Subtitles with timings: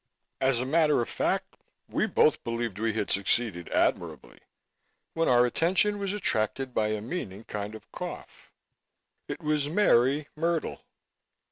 [0.39, 1.57] As a matter of fact,
[1.87, 4.39] we both believed we had succeeded admirably
[5.13, 8.51] when our attention was attracted by a meaning kind of cough.
[9.27, 10.81] It was Mary Myrtle.